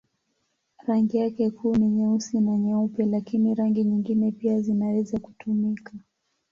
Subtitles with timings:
[0.87, 5.93] Rangi yake kuu ni nyeusi na nyeupe, lakini rangi nyingine pia zinaweza kutumika.